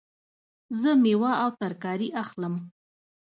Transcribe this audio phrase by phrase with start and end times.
[0.81, 2.55] زه میوه او ترکاری اخلم